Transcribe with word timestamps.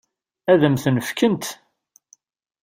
Ad 0.51 0.61
m-ten-fkent? 0.71 1.45